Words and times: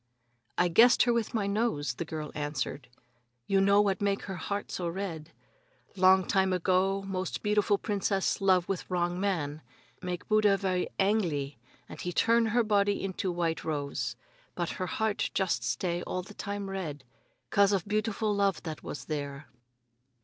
"I 0.57 0.67
guessed 0.67 1.03
her 1.03 1.13
with 1.13 1.35
my 1.35 1.45
nose," 1.45 1.93
the 1.93 2.05
girl 2.05 2.31
answered. 2.33 2.87
"You 3.45 3.61
know 3.61 3.81
what 3.81 4.01
make 4.01 4.23
her 4.23 4.35
heart 4.37 4.71
so 4.71 4.87
red? 4.87 5.31
Long 5.95 6.25
time 6.25 6.53
ago, 6.53 7.03
most 7.03 7.43
beautiful 7.43 7.77
princess 7.77 8.41
love 8.41 8.67
with 8.67 8.89
wrong 8.89 9.19
man. 9.19 9.61
Make 10.01 10.27
Buddha 10.27 10.57
ve'y 10.57 10.87
angly, 10.99 11.57
and 11.87 12.01
he 12.01 12.11
turn 12.11 12.47
her 12.47 12.63
body 12.63 13.03
into 13.03 13.31
white 13.31 13.63
rose. 13.63 14.15
But 14.55 14.69
her 14.71 14.87
heart 14.87 15.29
just 15.35 15.63
stay 15.63 16.01
all 16.01 16.23
time 16.23 16.71
red 16.71 17.03
'cause 17.51 17.71
of 17.71 17.87
beautiful 17.87 18.33
love 18.33 18.63
that 18.63 18.81
was 18.81 19.05
there." 19.05 19.49